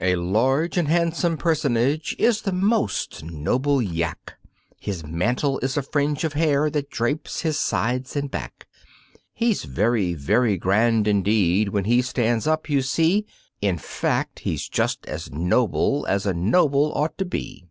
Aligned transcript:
A 0.00 0.16
large 0.16 0.76
and 0.76 0.88
handsome 0.88 1.36
personage 1.36 2.16
is 2.18 2.42
the 2.42 2.50
Most 2.52 3.22
Noble 3.22 3.80
Yak, 3.80 4.34
His 4.80 5.06
mantle 5.06 5.60
is 5.60 5.76
a 5.76 5.84
fringe 5.84 6.24
of 6.24 6.32
hair 6.32 6.68
that 6.68 6.90
drapes 6.90 7.42
his 7.42 7.60
sides 7.60 8.16
and 8.16 8.28
back; 8.28 8.66
He's 9.32 9.62
very, 9.62 10.14
very 10.14 10.56
grand, 10.58 11.06
indeed, 11.06 11.68
when 11.68 11.84
he 11.84 12.02
stands 12.02 12.48
up, 12.48 12.68
you 12.68 12.82
see 12.82 13.24
In 13.60 13.78
fact, 13.78 14.40
he's 14.40 14.68
just 14.68 15.06
as 15.06 15.30
noble 15.30 16.06
as 16.08 16.26
a 16.26 16.34
noble 16.34 16.90
ought 16.96 17.16
to 17.18 17.24
be. 17.24 17.68